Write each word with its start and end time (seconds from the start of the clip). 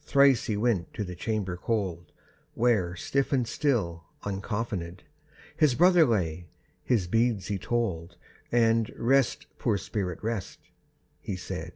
Thrice 0.00 0.44
he 0.44 0.56
went 0.56 0.94
to 0.94 1.02
the 1.02 1.16
chamber 1.16 1.56
cold, 1.56 2.12
Where, 2.54 2.94
stiff 2.94 3.32
and 3.32 3.48
still 3.48 4.04
uncoffinèd, 4.22 5.00
His 5.56 5.74
brother 5.74 6.04
lay, 6.04 6.46
his 6.84 7.08
beads 7.08 7.48
he 7.48 7.58
told, 7.58 8.16
And 8.52 8.92
"Rest, 8.96 9.46
poor 9.58 9.76
spirit, 9.76 10.22
rest," 10.22 10.60
he 11.20 11.34
said. 11.34 11.72